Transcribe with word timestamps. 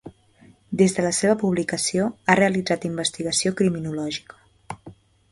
Des 0.79 0.93
de 0.99 1.03
la 1.05 1.09
seva 1.17 1.35
publicació, 1.41 2.07
ha 2.33 2.37
realitzat 2.39 2.87
investigació 2.89 3.53
criminològica. 3.61 4.83